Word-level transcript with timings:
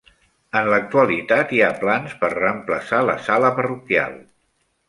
En 0.59 0.69
l'actualitat 0.73 1.53
hi 1.57 1.61
ha 1.65 1.69
plans 1.83 2.17
per 2.23 2.31
reemplaçar 2.37 3.05
la 3.11 3.19
sala 3.29 3.53
parroquial. 3.61 4.21